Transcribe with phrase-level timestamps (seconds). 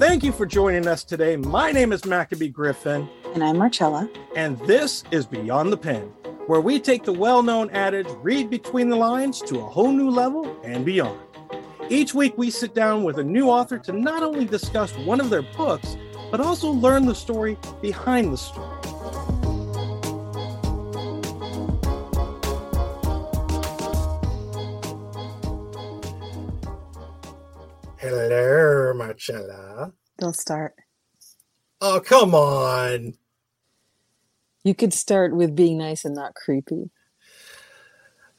[0.00, 1.36] Thank you for joining us today.
[1.36, 3.06] My name is Maccabee Griffin.
[3.34, 4.08] And I'm Marcella.
[4.34, 6.04] And this is Beyond the Pen,
[6.46, 10.08] where we take the well known adage, read between the lines, to a whole new
[10.08, 11.20] level and beyond.
[11.90, 15.28] Each week, we sit down with a new author to not only discuss one of
[15.28, 15.98] their books,
[16.30, 18.79] but also learn the story behind the story.
[29.20, 29.92] Marcella.
[30.18, 30.74] Don't start.
[31.80, 33.14] Oh, come on.
[34.64, 36.90] You could start with being nice and not creepy.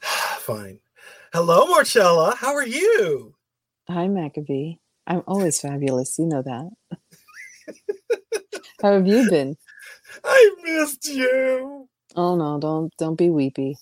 [0.00, 0.80] Fine.
[1.32, 2.34] Hello, Marcella.
[2.36, 3.34] How are you?
[3.88, 4.74] Hi, Maccabee.
[5.06, 6.18] I'm always fabulous.
[6.18, 6.70] You know that.
[8.82, 9.56] How have you been?
[10.24, 11.88] I missed you.
[12.14, 13.76] Oh no, don't don't be weepy.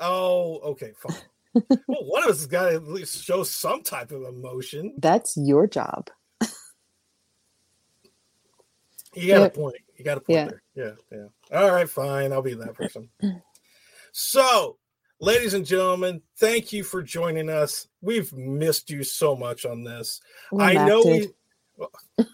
[0.00, 1.16] Oh, okay, fine.
[1.86, 4.94] well, one of us has got to at least show some type of emotion.
[4.98, 6.08] That's your job.
[9.16, 9.76] You got a point.
[9.96, 10.48] You got a point yeah.
[10.48, 10.62] there.
[11.10, 11.18] Yeah,
[11.50, 11.58] yeah.
[11.58, 12.32] All right, fine.
[12.32, 13.08] I'll be that person.
[14.12, 14.76] so,
[15.20, 17.88] ladies and gentlemen, thank you for joining us.
[18.02, 20.20] We've missed you so much on this.
[20.52, 22.26] We I know we.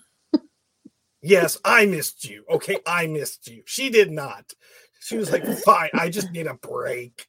[1.22, 2.44] yes, I missed you.
[2.50, 3.62] Okay, I missed you.
[3.64, 4.52] She did not.
[5.00, 7.26] She was like, "Fine, I just need a break."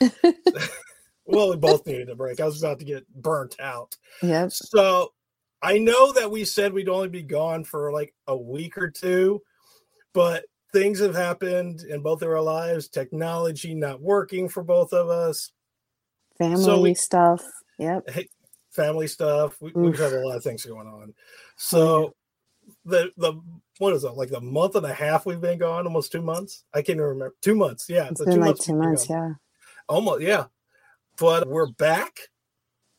[1.26, 2.40] well, we both needed a break.
[2.40, 3.96] I was about to get burnt out.
[4.22, 4.52] Yep.
[4.52, 5.12] So
[5.62, 9.42] I know that we said we'd only be gone for like a week or two,
[10.12, 12.88] but things have happened in both of our lives.
[12.88, 15.50] Technology not working for both of us.
[16.38, 17.42] Family So we- stuff.
[17.78, 18.08] Yep.
[18.70, 19.56] Family stuff.
[19.60, 21.14] We, we've had a lot of things going on.
[21.56, 22.14] So
[22.84, 23.34] the the
[23.78, 25.86] what is it like the month and a half we've been gone?
[25.86, 26.64] Almost two months.
[26.74, 27.34] I can't even remember.
[27.42, 27.86] Two months.
[27.88, 29.16] Yeah, It's the been like months two months, gone.
[29.16, 29.34] yeah.
[29.88, 30.44] Almost, yeah.
[31.18, 32.18] But we're back.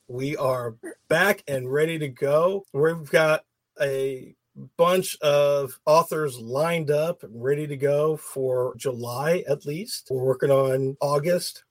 [0.08, 0.76] We are
[1.10, 2.64] back and ready to go.
[2.74, 3.44] We've got
[3.82, 4.36] a
[4.78, 10.08] bunch of authors lined up and ready to go for July at least.
[10.10, 11.66] We're working on August.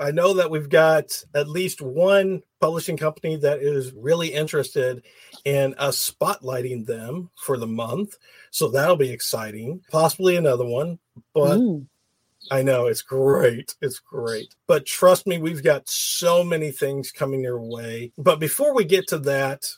[0.00, 5.02] I know that we've got at least one publishing company that is really interested
[5.44, 8.16] in us spotlighting them for the month.
[8.52, 9.82] So that'll be exciting.
[9.90, 11.00] Possibly another one,
[11.34, 11.86] but Mm.
[12.50, 13.76] I know it's great.
[13.80, 14.54] It's great.
[14.66, 18.12] But trust me, we've got so many things coming your way.
[18.18, 19.70] But before we get to that,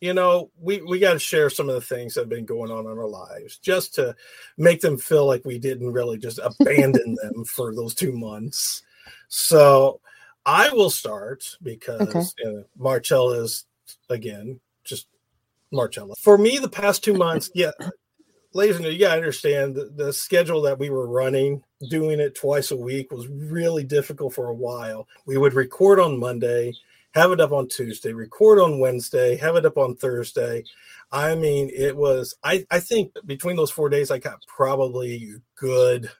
[0.00, 2.70] you know, we, we got to share some of the things that have been going
[2.70, 4.14] on in our lives just to
[4.58, 8.82] make them feel like we didn't really just abandon them for those two months.
[9.28, 10.00] So
[10.44, 12.20] I will start because Okay.
[12.46, 13.66] uh, Marcella is,
[14.10, 15.06] again, just
[15.72, 16.14] Marcella.
[16.20, 17.70] For me, the past two months, yeah,
[18.54, 22.34] ladies and gentlemen, you gotta understand the, the schedule that we were running, doing it
[22.34, 25.08] twice a week was really difficult for a while.
[25.26, 26.74] We would record on Monday,
[27.12, 30.64] have it up on Tuesday, record on Wednesday, have it up on Thursday.
[31.12, 36.10] I mean, it was I, I think between those four days I got probably good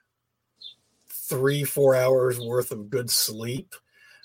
[1.09, 3.73] three, four hours worth of good sleep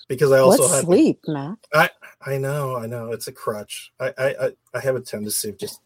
[0.07, 1.57] because I also What had sleep, Mac?
[1.73, 1.89] I
[2.25, 3.11] I know, I know.
[3.11, 3.91] It's a crutch.
[3.99, 5.79] I, I, I have a tendency of just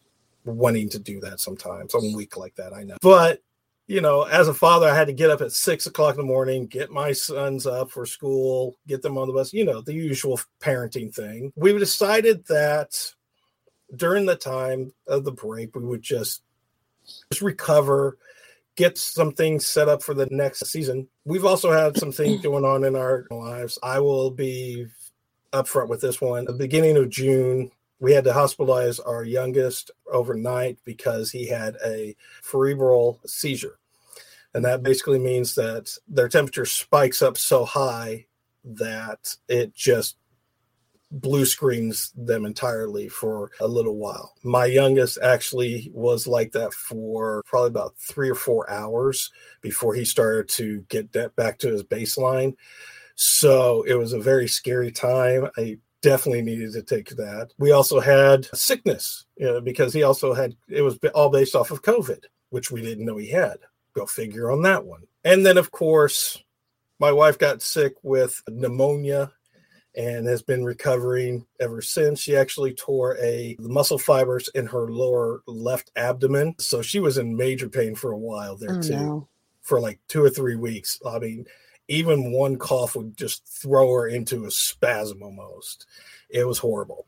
[0.46, 1.94] wanting to do that sometimes.
[1.94, 2.72] I'm weak like that.
[2.72, 2.96] I know.
[3.02, 3.40] But
[3.88, 6.26] you know, as a father, I had to get up at six o'clock in the
[6.26, 9.52] morning, get my sons up for school, get them on the bus.
[9.52, 11.52] You know, the usual parenting thing.
[11.54, 13.12] We decided that
[13.94, 16.42] during the time of the break, we would just
[17.30, 18.18] just recover,
[18.76, 21.08] get some things set up for the next season.
[21.24, 23.78] We've also had some things going on in our lives.
[23.82, 24.86] I will be
[25.52, 26.44] upfront with this one.
[26.44, 32.14] The beginning of June, we had to hospitalize our youngest overnight because he had a
[32.42, 33.78] cerebral seizure.
[34.54, 38.26] And that basically means that their temperature spikes up so high
[38.64, 40.16] that it just
[41.10, 44.34] blue screens them entirely for a little while.
[44.42, 49.30] My youngest actually was like that for probably about three or four hours
[49.60, 52.54] before he started to get that back to his baseline.
[53.14, 55.48] So it was a very scary time.
[55.56, 57.52] I definitely needed to take that.
[57.58, 61.70] We also had sickness you know, because he also had it was all based off
[61.70, 63.58] of COVID, which we didn't know he had.
[63.94, 65.02] Go figure on that one.
[65.24, 66.42] And then, of course,
[66.98, 69.32] my wife got sick with pneumonia
[69.96, 72.20] and has been recovering ever since.
[72.20, 77.18] She actually tore a the muscle fibers in her lower left abdomen, so she was
[77.18, 79.28] in major pain for a while there Oh too, no.
[79.62, 81.00] for like two or three weeks.
[81.06, 81.46] I mean,
[81.88, 85.86] even one cough would just throw her into a spasm almost.
[86.28, 87.06] It was horrible.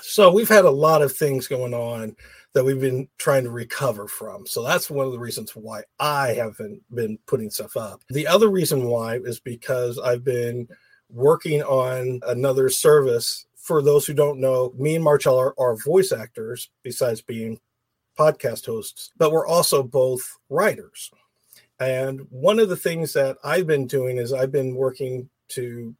[0.00, 2.16] So we've had a lot of things going on
[2.52, 4.46] that we've been trying to recover from.
[4.46, 8.02] So that's one of the reasons why I haven't been putting stuff up.
[8.08, 10.68] The other reason why is because I've been
[11.08, 16.12] working on another service for those who don't know, me and Marcel are, are voice
[16.12, 17.60] actors besides being
[18.18, 21.10] podcast hosts, but we're also both writers.
[21.90, 25.94] And one of the things that I've been doing is I've been working to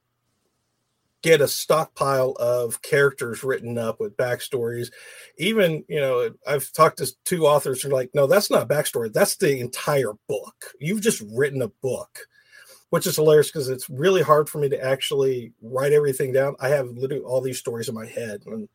[1.23, 4.91] get a stockpile of characters written up with backstories.
[5.39, 9.13] Even, you know, I've talked to two authors who are like, no, that's not backstory.
[9.13, 10.73] That's the entire book.
[10.81, 12.27] You've just written a book,
[12.91, 16.57] which is hilarious because it's really hard for me to actually write everything down.
[16.61, 18.43] I have literally all these stories in my head.
[18.47, 18.69] And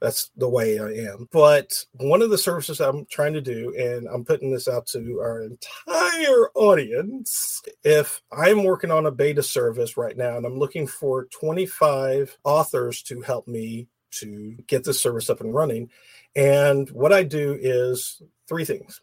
[0.00, 1.28] that's the way I am.
[1.32, 5.18] But one of the services I'm trying to do, and I'm putting this out to
[5.20, 10.86] our entire audience, if I'm working on a beta service right now and I'm looking
[10.86, 15.90] for 25 authors to help me to get this service up and running.
[16.36, 19.00] And what I do is three things.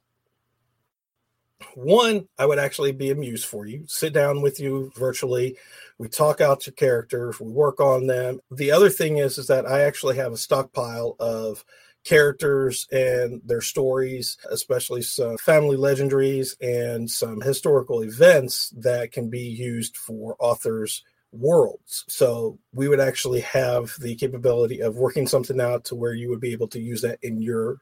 [1.76, 5.58] One, I would actually be amused for you, sit down with you virtually.
[5.98, 8.40] We talk out your characters, we work on them.
[8.52, 11.64] The other thing is, is that I actually have a stockpile of
[12.04, 19.42] characters and their stories, especially some family legendaries and some historical events that can be
[19.42, 22.06] used for authors' worlds.
[22.08, 26.42] So we would actually have the capability of working something out to where you would
[26.42, 27.78] be able to use that in your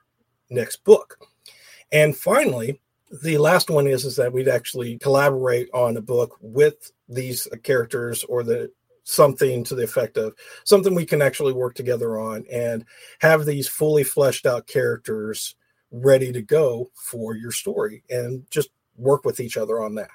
[0.49, 1.17] next book.
[1.91, 2.79] And finally,
[3.21, 8.23] the last one is is that we'd actually collaborate on a book with these characters
[8.23, 8.71] or the
[9.03, 10.33] something to the effect of
[10.63, 12.85] something we can actually work together on and
[13.19, 15.55] have these fully fleshed out characters
[15.91, 20.09] ready to go for your story and just work with each other on that.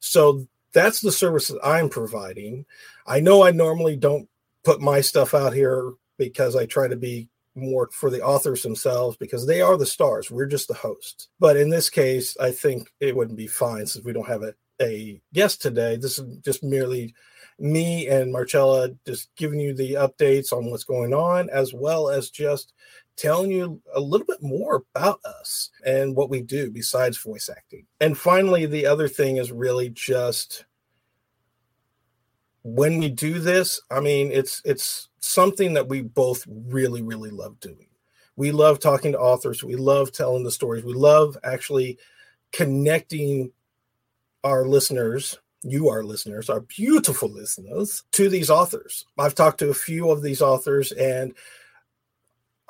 [0.00, 2.64] So that's the service that I'm providing.
[3.06, 4.28] I know I normally don't
[4.64, 9.16] put my stuff out here because I try to be more for the authors themselves
[9.16, 10.30] because they are the stars.
[10.30, 11.28] We're just the hosts.
[11.38, 14.54] But in this case, I think it wouldn't be fine since we don't have a,
[14.80, 15.96] a guest today.
[15.96, 17.14] This is just merely
[17.58, 22.30] me and Marcella just giving you the updates on what's going on, as well as
[22.30, 22.72] just
[23.16, 27.86] telling you a little bit more about us and what we do besides voice acting.
[28.00, 30.64] And finally, the other thing is really just
[32.62, 37.58] when we do this, I mean, it's it's something that we both really really love
[37.60, 37.86] doing.
[38.36, 39.62] We love talking to authors.
[39.62, 40.84] We love telling the stories.
[40.84, 41.98] We love actually
[42.52, 43.52] connecting
[44.44, 49.04] our listeners, you our listeners, our beautiful listeners to these authors.
[49.18, 51.34] I've talked to a few of these authors and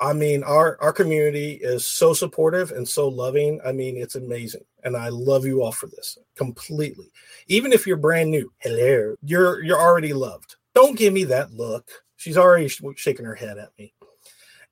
[0.03, 3.61] I mean, our our community is so supportive and so loving.
[3.65, 7.09] I mean, it's amazing, and I love you all for this completely.
[7.47, 10.57] Even if you're brand new, hello, you're you're already loved.
[10.75, 11.89] Don't give me that look.
[12.17, 12.67] She's already
[12.97, 13.93] shaking her head at me,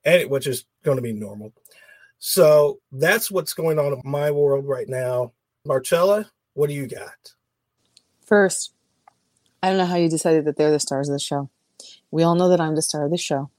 [0.03, 1.53] and which is going to be normal.
[2.19, 5.31] So that's what's going on in my world right now.
[5.65, 7.33] Marcella, what do you got?
[8.25, 8.73] First,
[9.63, 11.49] I don't know how you decided that they're the stars of the show.
[12.11, 13.49] We all know that I'm the star of the show.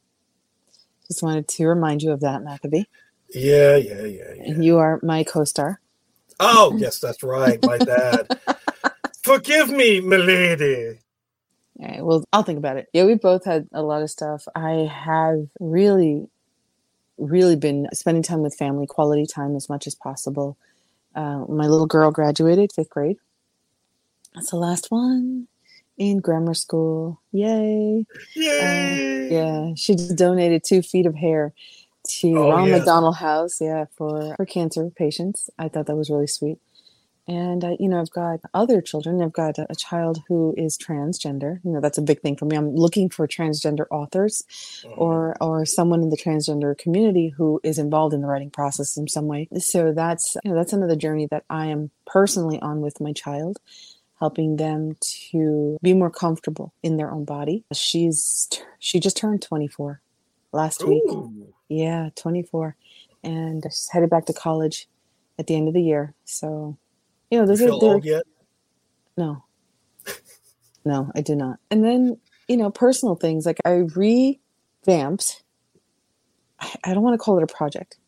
[1.12, 2.84] Just wanted to remind you of that, Maccabee.
[3.34, 4.54] Yeah, yeah, yeah, yeah.
[4.58, 5.78] You are my co-star.
[6.40, 7.62] Oh, yes, that's right.
[7.62, 8.40] My dad.
[9.22, 11.00] Forgive me, milady.
[11.78, 12.88] All right, well, I'll think about it.
[12.94, 14.48] Yeah, we both had a lot of stuff.
[14.54, 16.28] I have really,
[17.18, 20.56] really been spending time with family, quality time as much as possible.
[21.14, 23.18] Uh, my little girl graduated fifth grade.
[24.34, 25.46] That's the last one
[26.10, 27.20] in grammar school.
[27.32, 28.04] Yay!
[28.34, 29.28] Yay!
[29.28, 31.52] Uh, yeah, she just donated two feet of hair
[32.20, 32.78] to Oh, Ronald yes.
[32.80, 33.60] McDonald House.
[33.60, 35.48] Yeah, for for cancer patients.
[35.58, 36.58] I thought that was really sweet.
[37.28, 39.22] And uh, you know, I've got other children.
[39.22, 41.60] I've got a, a child who is transgender.
[41.64, 42.56] You know, that's a big thing for me.
[42.56, 44.42] I'm looking for transgender authors
[44.84, 44.94] Mhm.
[44.98, 49.06] or or someone in the transgender community who is involved in the writing process in
[49.06, 49.48] some way.
[49.58, 53.58] So that's you know that's another journey that I am personally on with my child,
[54.22, 57.64] helping them to be more comfortable in their own body.
[57.74, 58.48] She's
[58.78, 60.00] she just turned 24
[60.52, 61.02] last week.
[61.68, 62.76] Yeah, 24,
[63.24, 64.86] and she's headed back to college
[65.40, 66.14] at the end of the year.
[66.24, 66.78] So
[67.32, 68.22] you know, You those feel are yet?
[69.16, 69.42] no.
[70.84, 71.58] No, I do not.
[71.70, 75.42] And then, you know, personal things like I revamped.
[76.60, 77.98] I, I don't want to call it a project.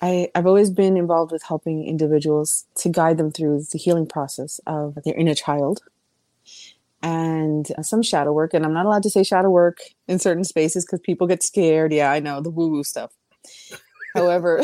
[0.00, 4.60] I, I've always been involved with helping individuals to guide them through the healing process
[4.66, 5.82] of their inner child
[7.02, 8.54] and uh, some shadow work.
[8.54, 11.92] And I'm not allowed to say shadow work in certain spaces because people get scared.
[11.92, 13.12] Yeah, I know the woo woo stuff.
[14.14, 14.60] However,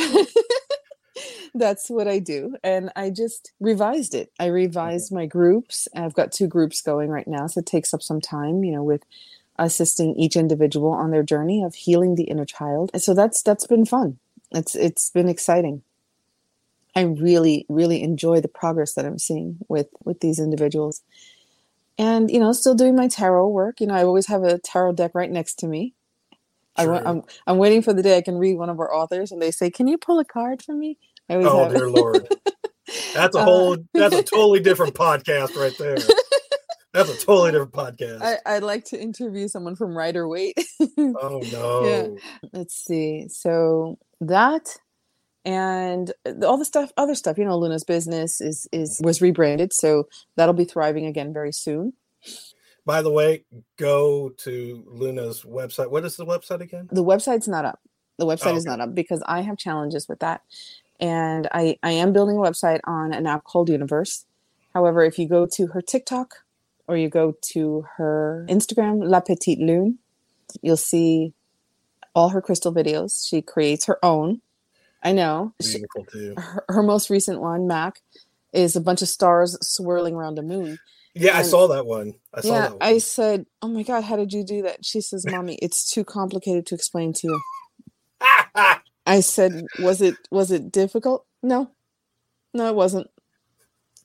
[1.55, 2.57] that's what I do.
[2.64, 4.33] And I just revised it.
[4.38, 5.87] I revised my groups.
[5.95, 7.47] I've got two groups going right now.
[7.47, 9.05] So it takes up some time, you know, with
[9.57, 12.91] assisting each individual on their journey of healing the inner child.
[12.93, 14.19] And so that's that's been fun.
[14.54, 15.82] It's it's been exciting.
[16.96, 21.02] I really, really enjoy the progress that I'm seeing with with these individuals.
[21.99, 23.80] and you know, still doing my tarot work.
[23.80, 25.94] You know, I always have a tarot deck right next to me.
[26.76, 29.40] I, am I'm waiting for the day I can read one of our authors, and
[29.40, 32.28] they say, "Can you pull a card for me?" I always Oh dear lord.
[33.14, 35.96] That's a Uh, whole that's a totally different podcast right there.
[36.92, 38.23] That's a totally different podcast.
[38.23, 40.58] I, I'd like to interview someone from Rider Waite.
[40.99, 42.16] oh no.
[42.52, 43.26] Let's see.
[43.28, 44.78] So that
[45.45, 47.38] and uh, all the stuff, other stuff.
[47.38, 51.93] You know, Luna's business is is was rebranded, so that'll be thriving again very soon.
[52.87, 53.45] By the way,
[53.78, 55.90] go to Luna's website.
[55.90, 56.88] What is the website again?
[56.93, 57.81] The website's not up.
[58.19, 60.43] The website Oh, is not up because I have challenges with that,
[61.00, 64.26] and I I am building a website on an app called Universe.
[64.75, 66.37] However, if you go to her TikTok
[66.87, 69.99] or you go to her Instagram, La Petite Lune,
[70.62, 71.33] you'll see
[72.14, 73.28] all her crystal videos.
[73.28, 74.40] She creates her own.
[75.02, 75.52] I know.
[75.61, 76.35] She, Beautiful too.
[76.38, 78.00] her, her most recent one, Mac,
[78.52, 80.78] is a bunch of stars swirling around a moon.
[81.14, 82.14] Yeah, I saw that one.
[82.33, 82.83] I saw yeah, that one.
[82.83, 86.04] I said, "Oh my god, how did you do that?" She says, "Mommy, it's too
[86.04, 87.40] complicated to explain to you."
[89.06, 91.71] I said, "Was it was it difficult?" No,
[92.52, 93.09] no, it wasn't.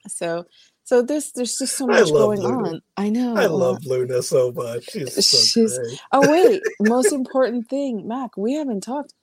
[0.08, 0.46] So,
[0.90, 2.70] so there's there's just so much going Luna.
[2.70, 2.82] on.
[2.98, 3.36] I know.
[3.38, 4.86] I love Luna so much.
[4.92, 6.00] She's so She's- great.
[6.12, 8.36] Oh wait, most important thing, Mac.
[8.36, 9.14] We haven't talked.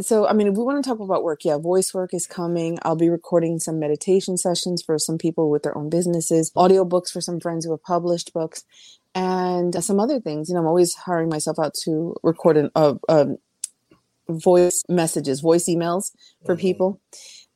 [0.00, 2.78] So I mean, if we want to talk about work, yeah, voice work is coming.
[2.82, 7.20] I'll be recording some meditation sessions for some people with their own businesses, audiobooks for
[7.20, 8.64] some friends who have published books,
[9.14, 10.48] and some other things.
[10.48, 13.38] You know, I'm always hiring myself out to record an uh, um,
[14.28, 16.10] voice messages, voice emails
[16.44, 16.60] for Mhm.
[16.60, 17.00] people.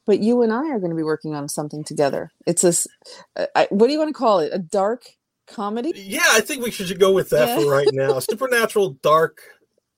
[0.06, 2.30] But you and I are going to be working on something together.
[2.46, 2.88] It's a, s-
[3.36, 4.50] uh, I, what do you want to call it?
[4.52, 5.02] A dark
[5.46, 5.92] comedy?
[5.94, 7.58] Yeah, I think we should go with that Yeah.
[7.60, 8.18] for right now.
[8.30, 9.40] Supernatural dark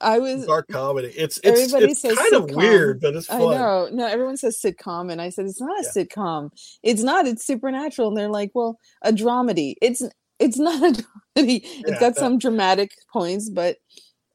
[0.01, 1.09] I was dark comedy.
[1.17, 3.89] It's it's Everybody it's says kind of weird, but it's I know.
[3.91, 6.05] No, everyone says sitcom, and I said it's not a Yeah.
[6.05, 6.51] sitcom.
[6.83, 7.27] It's not.
[7.27, 9.77] It's supernatural, and they're like, well, a dramedy.
[9.81, 10.03] It's
[10.39, 11.03] it's not a
[11.39, 11.63] dramedy.
[11.63, 13.79] Yeah, it's got that- some dramatic points, but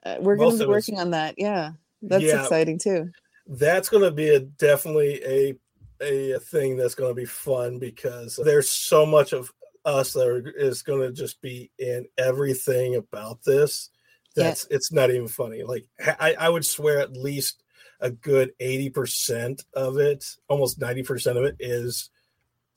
[0.06, 1.36] uh, we're going to be working on that.
[1.38, 1.72] Yeah,
[2.02, 3.12] that's exciting too.
[3.50, 5.56] That's going to be a definitely a
[6.02, 9.52] a thing that's going to be fun because there's so much of
[9.84, 13.90] us that are, is going to just be in everything about this.
[14.36, 14.46] Yeah.
[14.46, 15.64] That's it's not even funny.
[15.64, 17.64] Like I, I would swear at least
[18.00, 22.10] a good 80% of it, almost 90% of it is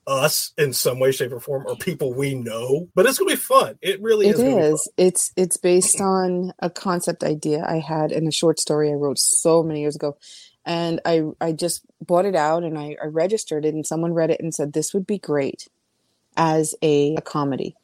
[0.07, 2.89] us in some way, shape, or form, or people we know.
[2.95, 3.79] But it's gonna be fun.
[3.81, 4.37] It really It is.
[4.39, 4.73] gonna be fun.
[4.73, 4.91] is.
[4.97, 9.19] It's it's based on a concept idea I had in a short story I wrote
[9.19, 10.17] so many years ago.
[10.65, 14.31] And I I just bought it out and I, I registered it and someone read
[14.31, 15.69] it and said this would be great
[16.37, 17.75] as a, a comedy.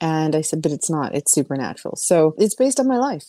[0.00, 1.96] And I said, but it's not, it's supernatural.
[1.96, 3.24] So it's based on my life.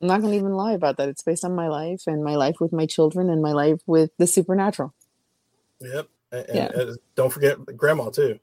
[0.00, 1.08] I'm not gonna even lie about that.
[1.08, 4.10] It's based on my life and my life with my children and my life with
[4.18, 4.94] the supernatural.
[5.80, 6.08] Yep.
[6.32, 6.70] And, Yeah.
[6.74, 8.38] and, don't forget grandma too.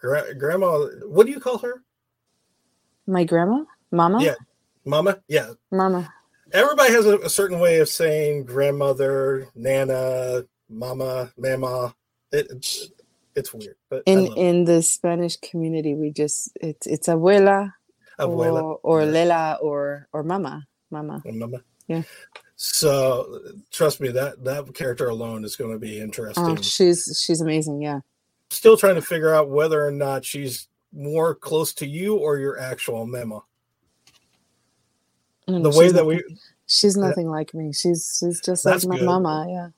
[0.00, 1.82] Gra- grandma, what do you call her?
[3.06, 3.64] My grandma?
[3.90, 4.22] Mama?
[4.22, 4.34] Yeah.
[4.84, 5.18] Mama?
[5.28, 5.52] Yeah.
[5.70, 6.12] Mama.
[6.52, 11.94] Everybody has a, a certain way of saying grandmother, nana, mama, mama.
[12.32, 12.90] It, it's,
[13.34, 14.36] it's weird, but I In it.
[14.36, 17.72] in the Spanish community we just it's it's abuela
[18.18, 19.10] abuela or, or yeah.
[19.10, 20.66] Lela or or Mama.
[20.90, 21.22] Mama.
[21.24, 21.58] and mama.
[21.86, 22.02] Yeah.
[22.56, 23.40] So
[23.70, 26.58] trust me, that that character alone is going to be oh, interesting.
[26.58, 27.80] Oh, she's she's amazing.
[27.80, 28.00] Yeah.
[28.50, 32.58] Still trying to figure out whether or not she's more close to you or your
[32.58, 33.42] actual mama.
[35.48, 36.22] The way that nothing- we,
[36.66, 37.72] she's nothing like me.
[37.72, 39.06] She's she's just That's like my good.
[39.06, 39.46] mama.
[39.48, 39.68] Yeah.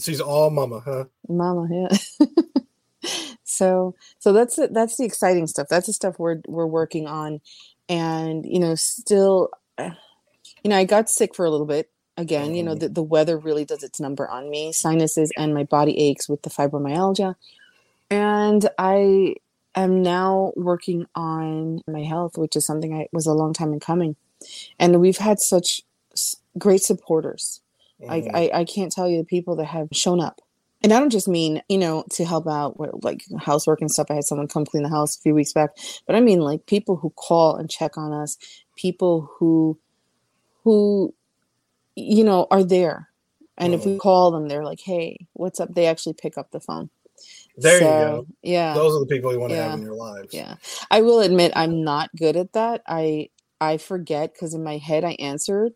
[0.00, 1.04] she's all mama, huh?
[1.28, 1.68] Mama.
[1.70, 2.26] Yeah.
[3.44, 4.58] so so that's.
[4.70, 5.68] That's the exciting stuff.
[5.68, 7.40] That's the stuff we're we're working on,
[7.88, 9.90] and you know still, you
[10.64, 11.90] know I got sick for a little bit.
[12.16, 12.80] Again, you know Mhm.
[12.80, 16.42] the, the weather really does its number on me, sinuses and my body aches with
[16.42, 17.34] the fibromyalgia,
[18.10, 19.34] and I
[19.74, 23.80] am now working on my health, which is something I was a long time in
[23.80, 24.14] coming,
[24.78, 25.82] and we've had such
[26.58, 27.60] great supporters.
[28.02, 28.10] Mhm.
[28.10, 30.40] I, I I can't tell you the people that have shown up.
[30.82, 34.08] And I don't just mean, you know, to help out with like housework and stuff.
[34.10, 35.70] I had someone come clean the house a few weeks back,
[36.06, 38.36] but I mean like people who call and check on us,
[38.76, 39.78] people who
[40.62, 41.14] who
[41.96, 43.08] you know are there.
[43.56, 46.60] And if we call them, they're like, "Hey, what's up?" They actually pick up the
[46.60, 46.90] phone.
[47.56, 48.26] there you go.
[48.42, 48.74] Yeah.
[48.74, 49.70] Those are the people you want to Yeah.
[49.70, 50.34] have in your lives.
[50.34, 50.56] Yeah.
[50.90, 52.82] I will admit I'm not good at that.
[52.88, 53.28] I
[53.64, 55.72] I forget because in my head I answered.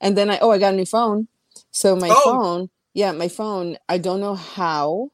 [0.00, 1.28] And then I oh I got a new phone.
[1.72, 2.24] So my Oh.
[2.24, 5.10] phone, yeah, my phone, I don't know how.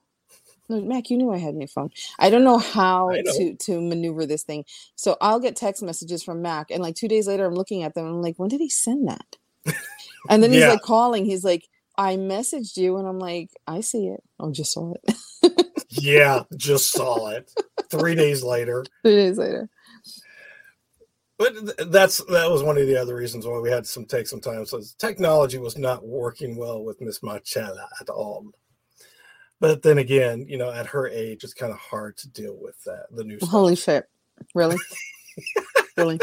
[0.68, 1.90] No, Mac, you knew I had a new phone.
[2.18, 3.32] I don't know how know.
[3.38, 4.64] to to maneuver this thing.
[4.96, 7.94] So I'll get text messages from Mac and like 2 days later I'm looking at
[7.94, 9.36] them and I'm like, "When did he send that?"
[10.28, 10.68] and then he's Yeah.
[10.68, 11.24] like calling.
[11.26, 14.22] He's like, "I messaged you." And I'm like, "I see it.
[14.40, 15.16] Oh, just saw it."
[15.90, 17.50] Yeah, just saw it.
[17.90, 18.84] three days later.
[19.04, 19.68] Three days later.
[21.36, 24.40] But that's that was one of the other reasons why we had some take some
[24.40, 24.64] time.
[24.66, 28.46] So technology was not working well with Miss Marcella at all.
[29.60, 32.82] But then again, you know, at her age, it's kind of hard to deal with
[32.84, 33.06] that.
[33.10, 34.08] The new Holy shit!
[34.54, 34.76] Really?
[35.96, 36.20] really?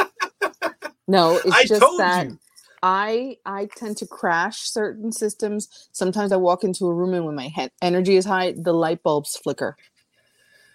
[1.08, 2.39] No, it's I just told that you.
[2.84, 5.89] I I tend to crash certain systems.
[5.91, 9.03] Sometimes I walk into a room and when my he- energy is high, the light
[9.03, 9.75] bulbs flicker.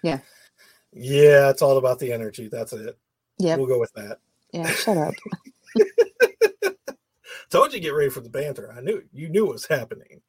[0.03, 0.19] Yeah,
[0.93, 2.49] Yeah, it's all about the energy.
[2.49, 2.97] That's it.
[3.39, 4.19] Yeah, We'll go with that.
[4.57, 4.69] Yeah.
[4.71, 5.13] Shut up.
[7.49, 8.73] Told you get ready for the banter.
[8.75, 10.21] I knew you knew what was happening.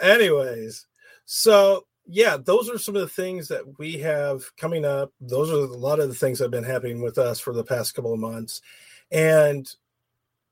[0.00, 0.86] Anyways,
[1.24, 5.12] so yeah, those are some of the things that we have coming up.
[5.20, 7.64] Those are a lot of the things that have been happening with us for the
[7.64, 8.62] past couple of months.
[9.10, 9.68] And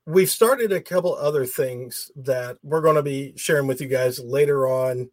[0.05, 4.19] we've started a couple other things that we're going to be sharing with you guys
[4.19, 5.09] later on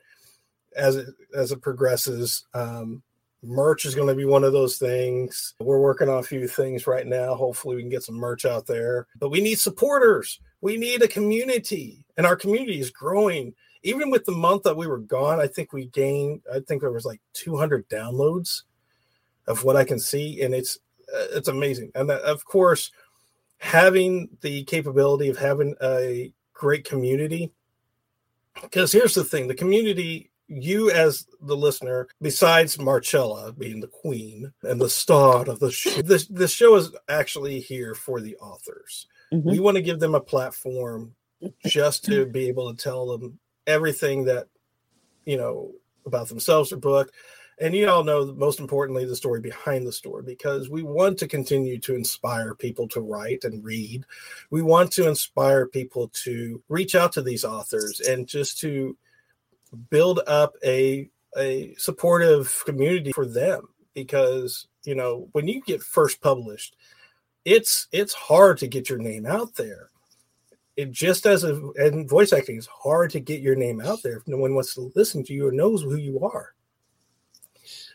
[0.76, 2.44] as it as it progresses.
[2.54, 3.02] Um,
[3.42, 5.54] merch is going to be one of those things.
[5.61, 7.35] We're working on a few things right now.
[7.35, 9.07] Hopefully, we can get some merch out there.
[9.18, 10.40] But we need supporters.
[10.61, 13.54] We need a community, and our community is growing.
[13.85, 16.42] Even with the month that we were gone, I think we gained.
[16.52, 18.62] I think there was like 200 downloads
[19.47, 20.78] of what I can see, and it's
[21.14, 21.92] uh, it's amazing.
[21.95, 22.90] And that, of course,
[23.59, 27.52] having the capability of having a great community.
[28.61, 34.52] Because here's the thing: the community you as the listener, besides Marcella being the queen
[34.62, 39.06] and the star of the show, this the show is actually here for the authors.
[39.32, 39.44] Mhm.
[39.44, 41.14] We want to give them a platform
[41.66, 44.48] just to be able to tell them everything that
[45.26, 45.74] you know
[46.06, 47.12] about themselves or book.
[47.60, 51.26] And you all know, most importantly, the story behind the story, because we want to
[51.26, 54.04] continue to inspire people to write and read.
[54.50, 58.96] We want to inspire people to reach out to these authors and just to
[59.90, 66.20] build up a a supportive community for them because you know when you get first
[66.20, 66.74] published
[67.44, 69.90] it's it's hard to get your name out there.
[70.76, 74.18] It just as a and voice acting is hard to get your name out there
[74.18, 76.54] if no one wants to listen to you or knows who you are.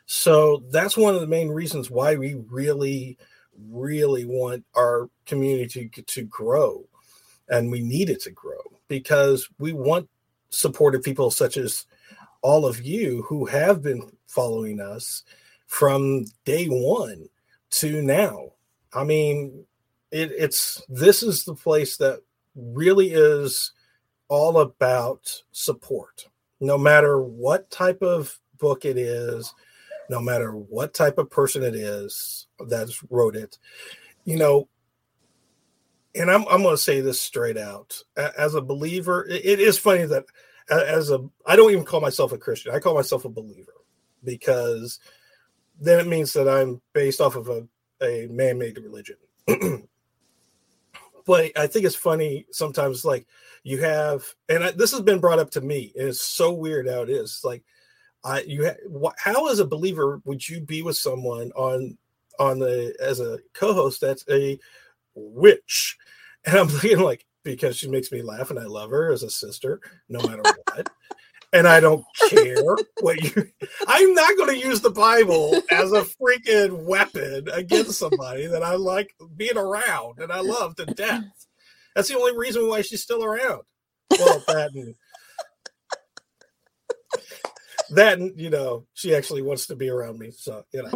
[0.05, 3.17] So that's one of the main reasons why we really
[3.69, 6.83] really want our community to, to grow
[7.49, 10.09] and we need it to grow because we want
[10.53, 11.85] supportive people such as
[12.41, 15.23] all of you who have been following us
[15.67, 17.27] from day one
[17.71, 18.51] to now.
[18.93, 19.65] I mean,
[20.11, 22.21] it, it's this is the place that
[22.55, 23.71] really is
[24.27, 26.27] all about support,
[26.59, 29.53] no matter what type of book it is,
[30.09, 33.57] no matter what type of person it is that's wrote it.
[34.25, 34.67] You know,
[36.15, 38.01] and I'm, I'm going to say this straight out
[38.37, 40.25] as a believer it- is funny that
[40.69, 43.73] as a i don't even call myself a christian i call myself a believer
[44.23, 44.99] because
[45.79, 47.67] then it means that i'm based off of a,
[48.01, 49.17] a man-made religion.
[51.25, 53.25] But i think it's funny sometimes like
[53.63, 56.85] you have and I, this has been brought up to me and it's so weird
[56.87, 57.63] how it is like
[58.25, 61.97] i you ha, wh- how as a believer would you be with someone on
[62.39, 64.59] on the as a co-host that's a
[65.15, 65.97] witch.
[66.45, 69.29] And i'm thinking like because she makes me laugh and i love her as a
[69.29, 70.89] sister no matter what.
[71.51, 72.63] And i don't care
[73.01, 73.47] what you
[73.87, 78.75] i'm not going to use the bible as a freaking weapon against somebody that i
[78.75, 81.23] like being around and i love to death.
[81.95, 83.61] That's the only reason why she's still around.
[84.09, 84.95] Well that and
[87.91, 90.89] that and you know she actually wants to be around me so you know.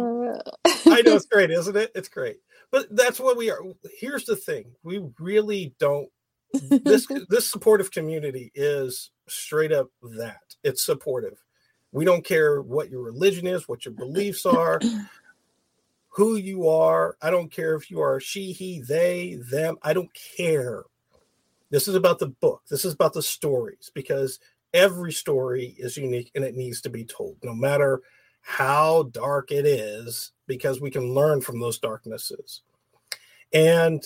[0.66, 1.92] Oh, I know it's great, isn't it?
[1.94, 2.36] It's great.
[2.70, 3.60] But that's what we are.
[3.98, 6.08] Here's the thing: we really don't.
[6.52, 10.56] This this supportive community is straight up that.
[10.62, 11.38] It's supportive.
[11.92, 14.80] We don't care what your religion is, what your beliefs are,
[16.10, 17.16] who you are.
[17.22, 19.76] I don't care if you are she, he, they, them.
[19.82, 20.84] I don't care.
[21.70, 22.62] This is about the book.
[22.68, 24.38] This is about the stories because
[24.74, 28.02] every story is unique and it needs to be told, no matter
[28.40, 32.62] how dark it is, because we can learn from those darknesses.
[33.52, 34.02] And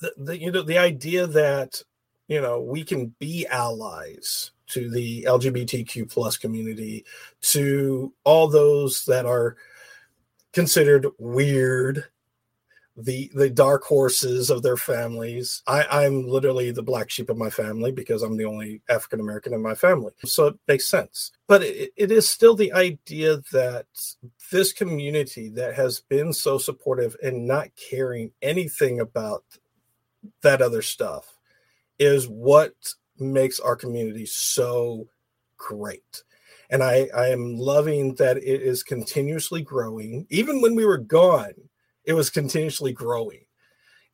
[0.00, 1.82] the, the you know the idea that
[2.28, 7.04] you know we can be allies to the LGBTQ plus community,
[7.42, 9.56] to all those that are
[10.52, 12.04] considered weird,
[12.96, 15.62] the the dark horses of their families.
[15.66, 19.54] I, I'm literally the black sheep of my family because I'm the only African American
[19.54, 20.12] in my family.
[20.24, 21.32] So it makes sense.
[21.48, 23.86] But it, it is still the idea that
[24.50, 29.44] this community that has been so supportive and not caring anything about
[30.42, 31.38] that other stuff
[31.98, 32.74] is what
[33.18, 35.08] makes our community so
[35.56, 36.22] great.
[36.72, 40.26] and I, I am loving that it is continuously growing.
[40.30, 41.52] Even when we were gone,
[42.04, 43.44] it was continuously growing.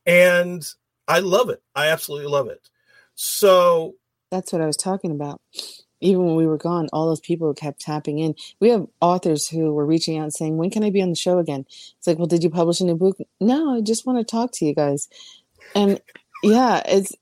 [0.07, 0.67] And
[1.07, 1.63] I love it.
[1.75, 2.69] I absolutely love it.
[3.15, 3.95] So
[4.31, 5.41] that's what I was talking about.
[6.01, 8.35] Even when we were gone, all those people kept tapping in.
[8.61, 11.39] We have authors who were reaching out saying, When can I be on the show
[11.39, 11.65] again?
[11.69, 13.19] It's like, Well, did you publish a new book?
[13.41, 15.09] No, I just want to talk to you guys.
[15.75, 16.01] And
[16.43, 17.13] yeah, it's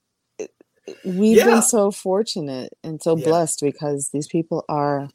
[1.04, 1.46] we've yeah.
[1.46, 3.24] been so fortunate and so yeah.
[3.24, 5.08] blessed because these people are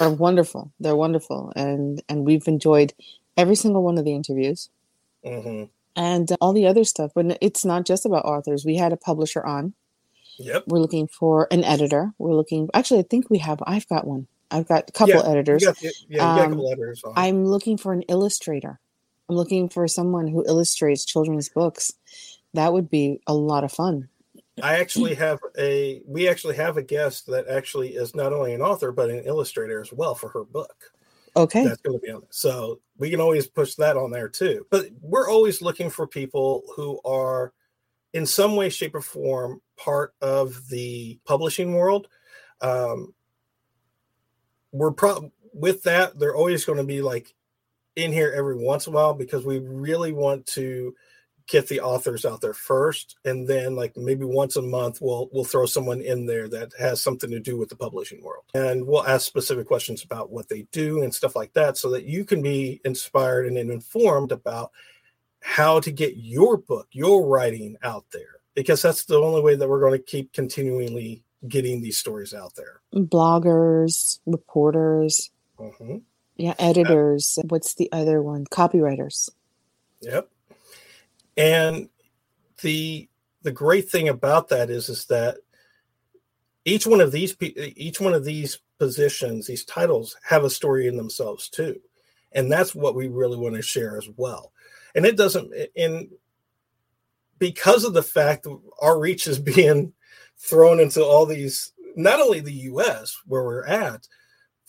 [0.00, 0.72] are wonderful.
[0.80, 2.94] They're wonderful, and and we've enjoyed
[3.36, 4.70] every single one of the interviews.
[5.24, 5.64] Mm-hmm.
[5.94, 8.64] And all the other stuff, but it's not just about authors.
[8.64, 9.74] We had a publisher on.
[10.38, 10.64] Yep.
[10.66, 12.12] We're looking for an editor.
[12.18, 12.70] We're looking.
[12.72, 13.62] Actually, I think we have.
[13.66, 14.26] I've got one.
[14.50, 15.64] I've got a couple yeah, editors.
[15.64, 17.02] Got, yeah, um, a couple editors.
[17.14, 18.80] I'm looking for an illustrator.
[19.28, 21.92] I'm looking for someone who illustrates children's books.
[22.54, 24.08] That would be a lot of fun.
[24.62, 28.60] I actually have a we actually have a guest that actually is not only an
[28.60, 30.92] author but an illustrator as well for her book.
[31.34, 31.64] Okay.
[31.64, 32.34] That's going to be on it.
[32.34, 34.66] So we can always push that on there too.
[34.70, 37.52] But we're always looking for people who are
[38.12, 42.08] in some way, shape, or form part of the publishing world.
[42.60, 43.14] Um,
[44.72, 47.34] we're pro with that, they're always going to be like
[47.96, 50.94] in here every once in a while because we really want to
[51.52, 55.44] get the authors out there first and then like maybe once a month we'll we'll
[55.44, 58.44] throw someone in there that has something to do with the publishing world.
[58.54, 62.04] And we'll ask specific questions about what they do and stuff like that so that
[62.04, 64.72] you can be inspired and informed about
[65.42, 69.68] how to get your book your writing out there because that's the only way that
[69.68, 72.80] we're going to keep continually getting these stories out there.
[72.94, 75.30] Bloggers reporters.
[75.58, 75.98] Mm-hmm.
[76.36, 78.46] yeah editors what's the other one?
[78.46, 79.28] Copywriters.
[80.00, 80.30] Yep
[81.36, 81.88] and
[82.62, 83.08] the
[83.42, 85.38] the great thing about that is is that
[86.64, 90.96] each one of these each one of these positions these titles have a story in
[90.96, 91.80] themselves too.
[92.32, 94.52] And that's what we really want to share as well.
[94.94, 96.10] And it doesn't in
[97.38, 99.92] because of the fact that our reach is being
[100.38, 104.06] thrown into all these not only the us where we're at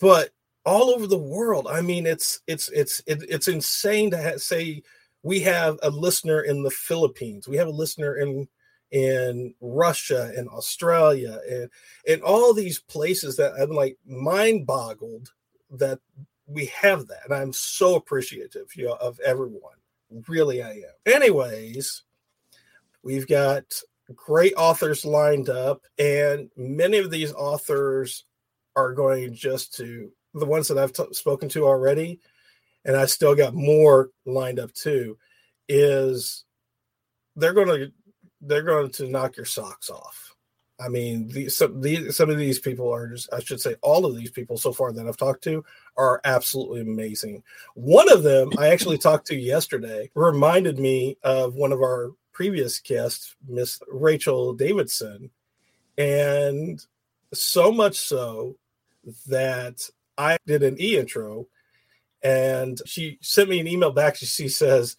[0.00, 0.30] but
[0.64, 1.66] all over the world.
[1.70, 4.82] I mean it's it's it's it, it's insane to have, say
[5.24, 7.48] we have a listener in the Philippines.
[7.48, 8.46] We have a listener in
[8.92, 11.68] in Russia and Australia and
[12.06, 15.32] in all these places that I'm like mind boggled
[15.72, 15.98] that
[16.46, 17.24] we have that.
[17.24, 19.78] And I'm so appreciative you know, of everyone.
[20.28, 20.94] Really, I am.
[21.06, 22.02] Anyways,
[23.02, 23.64] we've got
[24.14, 28.26] great authors lined up, and many of these authors
[28.76, 32.20] are going just to the ones that I've t- spoken to already
[32.84, 35.18] and I still got more lined up too,
[35.68, 36.44] is
[37.36, 37.92] they're going to
[38.40, 40.34] they're going to knock your socks off.
[40.80, 44.16] I mean, the, some some of these people are just I should say all of
[44.16, 45.64] these people so far that I've talked to
[45.96, 47.42] are absolutely amazing.
[47.74, 52.80] One of them I actually talked to yesterday reminded me of one of our previous
[52.80, 55.30] guests, Miss Rachel Davidson,
[55.96, 56.84] and
[57.32, 58.56] so much so
[59.28, 61.46] that I did an e intro
[62.24, 64.16] and she sent me an email back.
[64.16, 64.96] She says,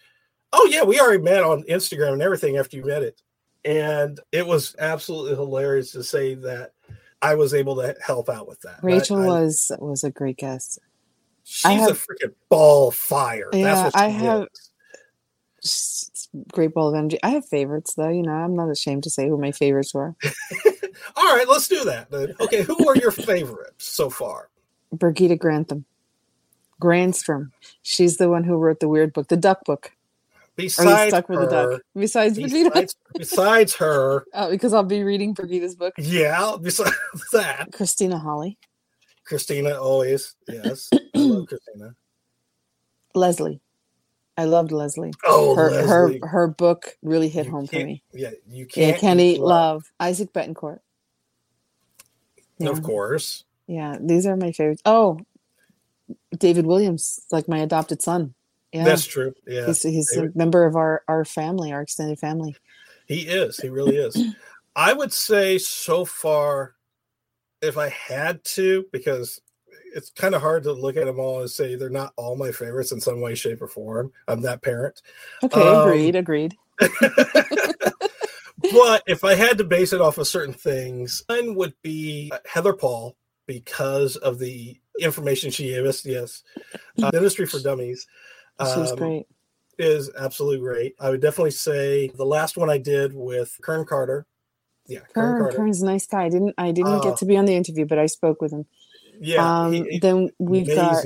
[0.53, 3.21] "Oh yeah, we already met on Instagram and everything after you met it."
[3.65, 6.73] And it was absolutely hilarious to say that
[7.21, 8.79] I was able to help out with that.
[8.83, 10.79] Rachel I, was was a great guest.
[11.43, 13.49] She's have, a freaking ball of fire.
[13.51, 14.47] Yeah, I have
[16.51, 17.17] great ball of energy.
[17.23, 18.09] I have favorites though.
[18.09, 20.15] You know, I'm not ashamed to say who my favorites were.
[21.15, 22.13] All right, let's do that.
[22.39, 24.49] Okay, who are your favorites so far?
[24.93, 25.85] Brigida Grantham.
[26.81, 27.51] Grandstrom.
[27.81, 29.91] She's the one who wrote the weird book, the duck book.
[30.55, 31.81] Besides stuck her, with the duck?
[31.95, 34.25] Besides besides, besides her.
[34.33, 35.93] Oh, because I'll be reading Brigida's book.
[35.97, 36.95] Yeah, besides
[37.33, 37.71] that.
[37.73, 38.57] Christina Holly.
[39.25, 40.89] Christina always, yes.
[40.93, 41.95] I love Christina.
[43.13, 43.59] Leslie.
[44.37, 45.13] I loved Leslie.
[45.25, 46.19] Oh, her Leslie.
[46.19, 48.03] her her book really hit you home for me.
[48.13, 48.87] Yeah, you can't.
[48.87, 49.47] Yeah, can't eat love.
[49.49, 49.91] love.
[49.99, 50.79] Isaac Betancourt.
[52.59, 52.69] Yeah.
[52.69, 53.45] Of course.
[53.67, 54.81] Yeah, these are my favorites.
[54.85, 55.19] Oh,
[56.37, 58.33] David Williams, like my adopted son.
[58.71, 59.33] Yeah, that's true.
[59.47, 62.55] Yeah, he's, he's a member of our our family, our extended family.
[63.07, 63.57] He is.
[63.57, 64.21] He really is.
[64.75, 66.75] I would say so far,
[67.61, 69.39] if I had to, because
[69.95, 72.51] it's kind of hard to look at them all and say they're not all my
[72.51, 74.11] favorites in some way, shape, or form.
[74.27, 75.01] I'm that parent.
[75.41, 76.15] Okay, um, agreed.
[76.17, 76.55] Agreed.
[78.73, 82.73] but if I had to base it off of certain things, one would be Heather
[82.73, 83.15] Paul
[83.47, 86.05] because of the information she gave us.
[86.05, 86.43] Yes,
[87.03, 88.07] uh, Ministry for Dummies.
[88.59, 89.25] Um, She's great.
[89.77, 90.95] Is absolutely great.
[90.99, 94.25] I would definitely say the last one I did with Kern Carter.
[94.87, 95.57] Yeah, Kern, Kern Carter.
[95.57, 96.23] Kern's a nice guy.
[96.23, 98.53] I didn't I didn't uh, get to be on the interview, but I spoke with
[98.53, 98.65] him.
[99.19, 99.63] Yeah.
[99.63, 101.03] Um, he- then we've got.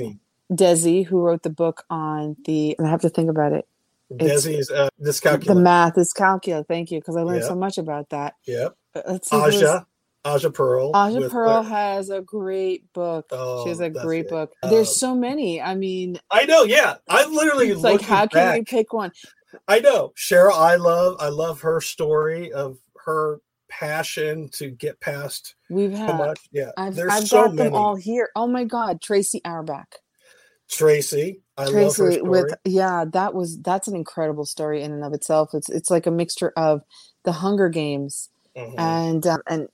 [0.52, 2.74] Desi, who wrote the book on the.
[2.78, 3.66] And I have to think about it.
[4.10, 6.66] it's- Desi's uh, The math is calculus.
[6.66, 7.48] Thank you, because I learned Yeah.
[7.48, 8.34] so much about that.
[8.46, 8.76] Yep.
[8.94, 9.36] Uh, Let's see.
[9.36, 9.86] is- Aja.
[10.24, 10.90] Aja Pearl.
[10.94, 13.26] Aja Pearl uh, has a great book.
[13.32, 14.30] oh, she has a great it.
[14.30, 14.52] book.
[14.62, 15.60] Um, There's so many.
[15.62, 16.64] I mean, I know.
[16.64, 16.96] Yeah.
[17.08, 18.58] I'm literally it's like how can back.
[18.58, 19.12] we pick one?
[19.66, 20.52] I know Cheryl.
[20.52, 21.16] I love.
[21.20, 26.18] I love her story of her passion to get past We've so had.
[26.18, 26.40] much.
[26.52, 26.72] Yeah.
[26.76, 27.68] I've, There's I've so got many.
[27.70, 28.28] them all here.
[28.36, 29.96] Oh my God, Tracy Auerbach.
[30.68, 31.40] Tracy.
[31.56, 35.12] I love her Tracy with yeah, that was that's an incredible story in and of
[35.14, 35.50] itself.
[35.54, 36.82] It's it's like a mixture of
[37.24, 38.74] the Hunger Games Mhm.
[38.78, 39.68] and um, and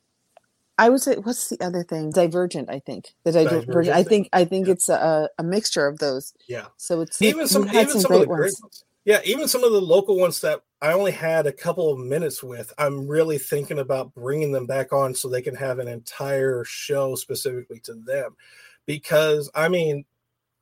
[0.78, 2.10] I would say what's the other thing?
[2.10, 3.14] Divergent, I think.
[3.24, 3.66] The Divergent.
[3.66, 4.72] Divergent, I think I think yeah.
[4.74, 6.34] it's a, a mixture of those.
[6.48, 6.66] yeah.
[6.76, 7.68] So it's Even some.
[7.68, 8.84] Even some, of the great great ones.
[9.04, 9.20] Yeah.
[9.24, 12.72] Even some of the local ones that I only had a couple of minutes with.
[12.76, 17.14] I'm really thinking about bringing them back on so they can have an entire show
[17.14, 18.36] specifically to them,
[18.84, 20.04] because I mean,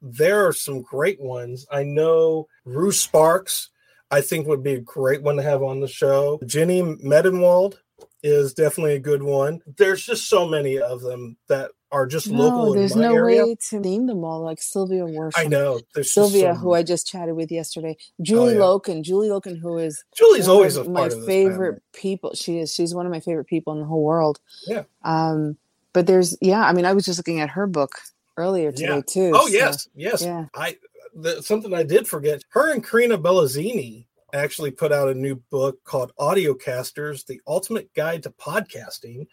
[0.01, 1.67] there are some great ones.
[1.73, 3.71] I know Rue Sparks.
[4.11, 6.39] I think would be a great one to have on the show.
[6.47, 7.79] Jenny Medenwald
[8.25, 9.61] is definitely a good one.
[9.77, 13.45] There's just so many of them that are just local No, in there's no area.
[13.45, 14.41] way to name them all.
[14.41, 15.33] Like Sylvia Worsham.
[15.37, 15.81] I know.
[15.95, 17.97] There's Sylvia, so who I just chatted with yesterday.
[18.23, 18.61] Julie yeah.
[18.61, 19.03] Loken.
[19.03, 22.33] Julie Loken, who is Julie's always a of part my favorite people.
[22.35, 22.75] She is.
[22.75, 24.41] She's one of my favorite people in the whole world.
[24.67, 24.85] Yeah.
[25.05, 25.57] Um,
[25.93, 26.63] but there's yeah.
[26.63, 27.93] I mean, I was just looking at her book
[28.39, 29.01] earlier today Yeah.
[29.07, 29.33] too.
[29.35, 30.23] Oh so, yes, yes.
[30.23, 30.47] yeah.
[30.55, 30.77] I
[31.15, 32.43] the, something I did forget.
[32.49, 38.23] Her and Karina Bellazzini actually put out a new book called Audiocasters: The Ultimate Guide
[38.25, 39.27] to Podcasting,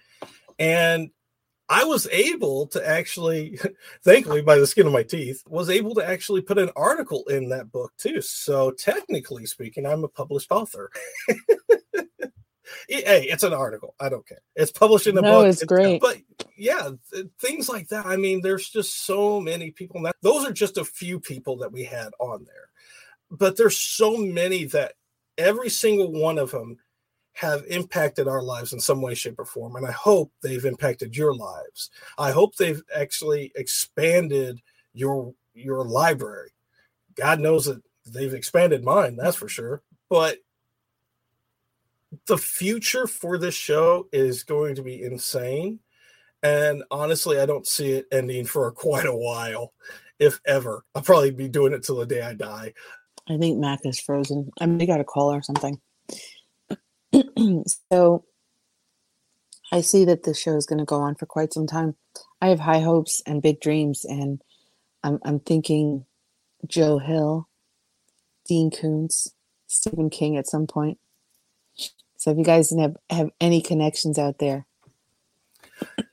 [0.59, 1.09] and
[1.69, 3.57] I was able to actually,
[4.03, 7.47] thankfully by the skin of my teeth, was able to actually put an article in
[7.49, 8.21] that book too.
[8.21, 10.91] So technically speaking, I'm a published author.
[12.89, 13.95] hey, it's an article.
[14.01, 14.41] I don't care.
[14.55, 15.47] It's published in a No, book.
[15.47, 16.01] it's great.
[16.01, 16.17] But
[16.57, 18.05] yeah, th- things like that.
[18.05, 20.01] I mean, there's just so many people.
[20.03, 22.69] That those are just a few people that we had on there,
[23.31, 24.93] but there's so many that
[25.37, 26.77] every single one of them
[27.33, 29.75] have impacted our lives in some way, shape, or form.
[29.77, 31.89] And I hope they've impacted your lives.
[32.17, 34.61] I hope they've actually expanded
[34.93, 36.51] your your library.
[37.15, 39.81] God knows that they've expanded mine, that's for sure.
[40.09, 40.39] But
[42.27, 45.79] the future for this show is going to be insane.
[46.43, 49.73] And honestly, I don't see it ending for quite a while,
[50.19, 50.83] if ever.
[50.95, 52.73] I'll probably be doing it till the day I die.
[53.29, 54.51] I think Mac is frozen.
[54.59, 55.79] I mean, we got a call or something.
[57.91, 58.25] so
[59.71, 61.95] I see that this show is going to go on for quite some time.
[62.41, 64.41] I have high hopes and big dreams, and
[65.03, 66.05] I'm I'm thinking
[66.67, 67.47] Joe Hill,
[68.47, 69.33] Dean Koontz,
[69.67, 70.97] Stephen King at some point.
[72.17, 74.67] So if you guys have, have any connections out there,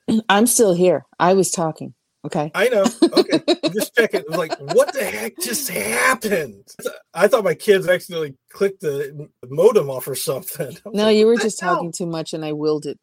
[0.29, 1.05] I'm still here.
[1.19, 1.93] I was talking.
[2.25, 2.51] Okay.
[2.53, 2.83] I know.
[3.13, 3.39] Okay.
[3.73, 4.21] just checking.
[4.21, 6.67] It was like, what the heck just happened?
[7.13, 10.75] I thought my kids accidentally clicked the modem off or something.
[10.85, 12.99] No, like, you were just hell?" talking too much, and I willed it.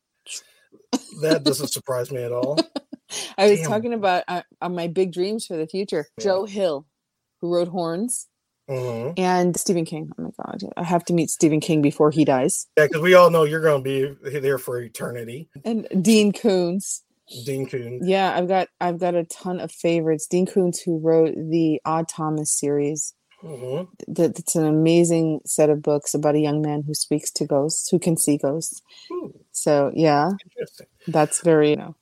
[1.23, 2.59] That doesn't surprise me at all.
[3.39, 3.69] I was Damn.
[3.71, 6.07] talking about uh, uh, my big dreams for the future.
[6.19, 6.25] Yeah.
[6.25, 6.87] Joe Hill,
[7.41, 8.27] who wrote Horns,
[8.69, 9.15] Mhm.
[9.17, 10.11] and Stephen King.
[10.19, 12.67] Oh my God, I have to meet Stephen King before he dies.
[12.77, 15.49] Yeah, because we all know you're going to be there for eternity.
[15.65, 17.03] And Dean Koontz.
[17.45, 18.01] Dean Coon.
[18.03, 20.27] Yeah, I've got I've got a ton of favorites.
[20.27, 23.15] Dean Koontz, who wrote the Odd Thomas series.
[23.43, 23.89] Mhm.
[24.09, 27.89] That it's an amazing set of books about a young man who speaks to ghosts,
[27.91, 28.81] who can see ghosts.
[29.13, 30.31] Ooh, So yeah,
[31.07, 31.95] that's very you know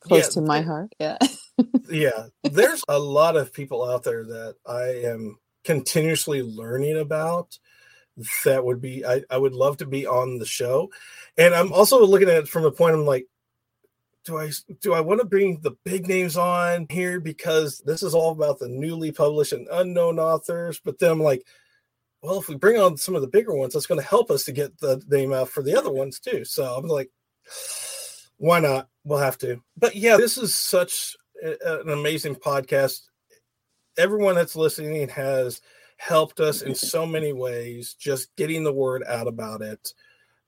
[0.00, 0.92] close Yeah, to my heart.
[1.00, 1.18] Yeah.
[1.88, 7.56] yeah there's a lot of people out there that i am continuously learning about
[8.44, 10.90] that would be I, I would love to be on the show
[11.38, 13.26] and i'm also looking at it from a point i'm like
[14.24, 17.20] do i do i want to bring the big names on here?
[17.20, 21.46] Because this is all about the newly published and unknown authors but then i'm like
[22.22, 24.44] well if we bring on some of the bigger ones that's going to help us
[24.44, 26.44] to get the name out for the other ones too.
[26.44, 27.10] So i'm like
[28.38, 28.88] why not?
[29.04, 29.62] We'll have to.
[29.76, 33.02] But yeah this is such a- an amazing podcast.
[33.96, 35.60] Everyone that's listening has
[35.98, 39.92] helped us in so many ways just getting the word out about it.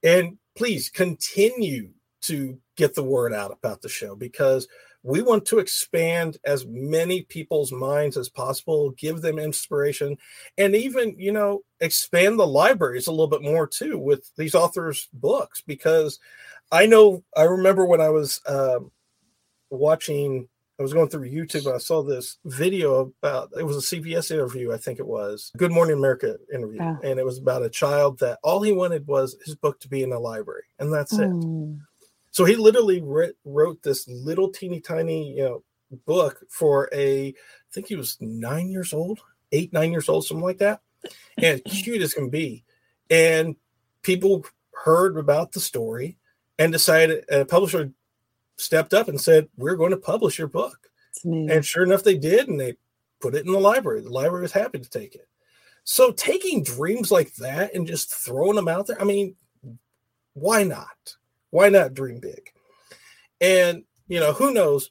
[0.03, 1.91] And please continue
[2.23, 4.67] to get the word out about the show because
[5.03, 10.17] we want to expand as many people's minds as possible give them inspiration
[10.59, 15.09] and even you know expand the libraries a little bit more too with these authors
[15.13, 16.19] books because
[16.73, 18.91] i know i remember when i was um,
[19.71, 20.49] watching
[20.79, 24.31] I was going through YouTube and I saw this video about it was a CBS
[24.31, 26.97] interview, I think it was Good Morning America interview, Yeah.
[27.03, 30.03] and it was about a child that all he wanted was his book to be
[30.03, 31.31] in a library, and that's it.
[32.37, 35.63] So he literally writ, wrote this little teeny tiny, you know,
[36.05, 37.35] book for a, I
[37.73, 39.21] think he was nine years old,
[39.53, 40.83] eight, nine years old, something like that.
[41.39, 42.63] And cute as can be.
[43.09, 43.57] And
[44.03, 44.45] people
[44.85, 46.19] heard about the story
[46.59, 47.91] and decided, a publisher
[48.59, 50.91] stepped up and said, We're going to publish your book.
[51.25, 52.49] And sure enough, they did.
[52.49, 52.77] And they
[53.19, 54.03] put it in the library.
[54.03, 55.27] The library was happy to take it.
[55.85, 59.37] So taking dreams like that and just throwing them out there, I mean,
[60.35, 61.17] why not?
[61.51, 62.51] Why not dream big?
[63.41, 64.91] And you know, who knows?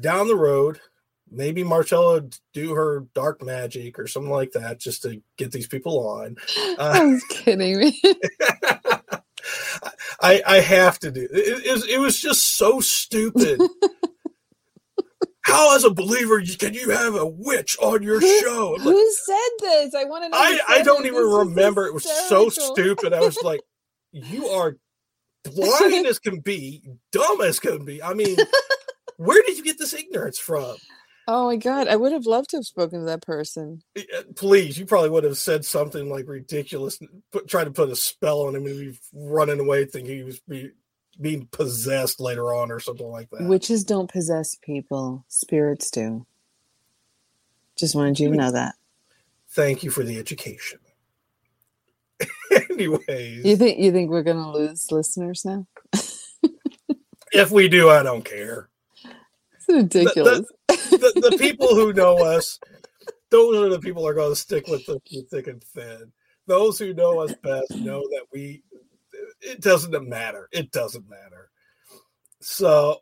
[0.00, 0.80] Down the road,
[1.30, 2.22] maybe Marcella
[2.52, 6.36] do her dark magic or something like that just to get these people on.
[6.76, 8.00] Uh, I was kidding me.
[10.20, 11.30] I I have to do it.
[11.32, 13.60] It, it, it was just so stupid.
[15.44, 18.76] How, as a believer, can you have a witch on your who, show?
[18.78, 19.94] Who said this?
[19.94, 20.36] I want to know.
[20.38, 21.86] I, I don't even remember.
[21.86, 23.12] It was so stupid.
[23.12, 23.60] I was like,
[24.10, 24.76] you are
[25.44, 28.02] blind as can be, dumb as can be.
[28.02, 28.36] I mean,
[29.16, 30.76] where did you get this ignorance from?
[31.26, 33.82] Oh my god, I would have loved to have spoken to that person.
[33.96, 36.98] Eh, eh, please, you probably would have said something like ridiculous,
[37.32, 40.40] put, try to put a spell on him and be running away thinking he was
[40.40, 40.70] be,
[41.20, 43.44] being possessed later on or something like that.
[43.44, 46.26] Witches don't possess people, spirits do.
[47.76, 48.74] Just wanted you to know that.
[49.50, 50.78] Thank you for the education.
[52.74, 55.66] Anyways, you think you think we're gonna lose listeners now?
[57.32, 58.68] if we do, I don't care.
[59.56, 60.46] It's ridiculous.
[60.68, 62.58] The, the, the, the people who know us,
[63.30, 66.12] those are the people are going to stick with the thick and thin.
[66.46, 68.62] Those who know us best know that we.
[69.40, 70.48] It doesn't matter.
[70.52, 71.50] It doesn't matter.
[72.40, 73.00] So,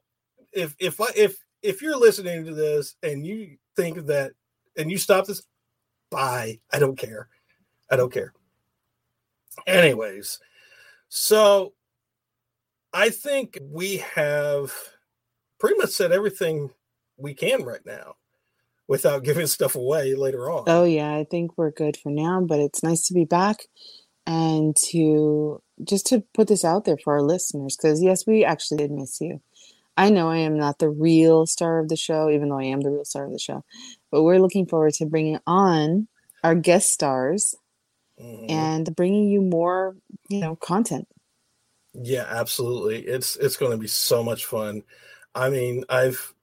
[0.52, 4.32] if if I, if if you're listening to this and you think that
[4.76, 5.42] and you stop this,
[6.10, 6.60] bye.
[6.72, 7.28] I don't care.
[7.90, 8.32] I don't care.
[9.66, 10.38] Anyways,
[11.08, 11.74] so
[12.92, 14.72] I think we have
[15.58, 16.70] pretty much said everything
[17.16, 18.16] we can right now
[18.88, 20.64] without giving stuff away later on.
[20.66, 23.68] Oh, yeah, I think we're good for now, but it's nice to be back
[24.26, 28.78] and to just to put this out there for our listeners because, yes, we actually
[28.78, 29.40] did miss you.
[29.96, 32.80] I know I am not the real star of the show, even though I am
[32.80, 33.64] the real star of the show,
[34.10, 36.08] but we're looking forward to bringing on
[36.42, 37.54] our guest stars
[38.22, 38.50] mm-hmm.
[38.50, 39.96] and bringing you more,
[40.28, 41.08] you know, content.
[41.94, 43.00] Yeah, absolutely.
[43.00, 44.82] It's it's going to be so much fun.
[45.34, 46.34] I mean, I've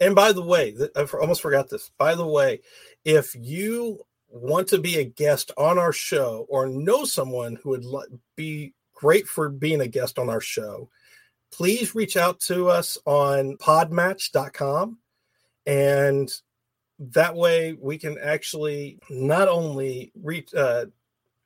[0.00, 1.90] and by the way, I almost forgot this.
[1.98, 2.60] By the way,
[3.04, 7.84] if you want to be a guest on our show or know someone who would
[8.36, 10.90] be great for being a guest on our show,
[11.52, 14.98] please reach out to us on podmatch.com
[15.66, 16.30] and
[16.98, 20.86] that way we can actually not only reach uh,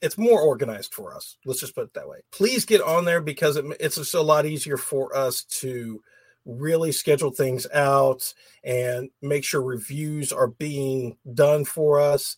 [0.02, 2.18] it's more organized for us let's just put it that way.
[2.32, 6.02] Please get on there because it, it's just a lot easier for us to
[6.46, 8.32] really schedule things out
[8.64, 12.36] and make sure reviews are being done for us.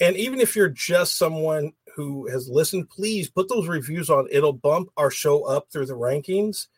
[0.00, 4.28] And even if you're just someone who has listened please put those reviews on.
[4.30, 6.68] It'll bump our show up through the rankings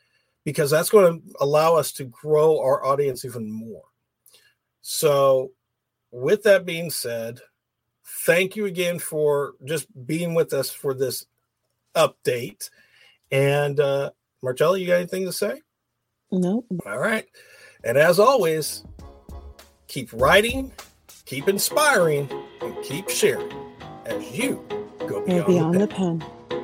[0.44, 3.82] because that's going to allow us to grow our audience even more.
[4.82, 5.52] So
[6.10, 7.40] with that being said,
[8.24, 11.26] thank you again for just being with us for this
[11.94, 12.70] update.
[13.30, 14.10] And uh
[14.42, 15.62] Marcella, you got anything to say?
[16.30, 16.64] No.
[16.84, 17.26] All right.
[17.82, 18.84] And as always,
[19.88, 20.72] keep writing,
[21.24, 22.28] keep inspiring,
[22.60, 23.52] and keep sharing
[24.04, 24.64] as you
[25.06, 26.18] go beyond, beyond the pen.
[26.18, 26.63] The pen.